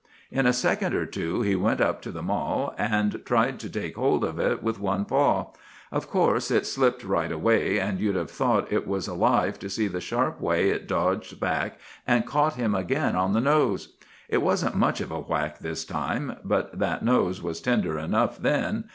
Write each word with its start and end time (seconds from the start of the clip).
In 0.31 0.47
a 0.47 0.51
second 0.51 0.95
or 0.95 1.05
two 1.05 1.41
he 1.43 1.55
went 1.55 1.79
up 1.79 2.01
to 2.01 2.11
the 2.11 2.23
mall, 2.23 2.73
and 2.75 3.23
tried 3.23 3.59
to 3.59 3.69
take 3.69 3.95
hold 3.97 4.23
of 4.23 4.39
it 4.39 4.63
with 4.63 4.79
one 4.79 5.05
paw; 5.05 5.51
of 5.91 6.07
course 6.09 6.49
it 6.49 6.65
slipped 6.65 7.03
right 7.03 7.31
away, 7.31 7.79
and 7.79 7.99
you'd 7.99 8.15
have 8.15 8.31
thought 8.31 8.71
it 8.73 8.87
was 8.87 9.07
alive 9.07 9.59
to 9.59 9.69
see 9.69 9.85
the 9.87 10.01
sharp 10.01 10.41
way 10.41 10.71
it 10.71 10.87
dodged 10.87 11.39
back 11.39 11.79
and 12.07 12.25
caught 12.25 12.55
him 12.55 12.73
again 12.73 13.15
on 13.15 13.33
the 13.33 13.39
nose. 13.41 13.93
It 14.27 14.41
wasn't 14.41 14.73
much 14.73 15.01
of 15.01 15.11
a 15.11 15.19
whack 15.19 15.59
this 15.59 15.85
time, 15.85 16.35
but 16.43 16.79
that 16.79 17.05
nose 17.05 17.43
was 17.43 17.61
tender 17.61 17.99
enough 17.99 18.39
then! 18.39 18.85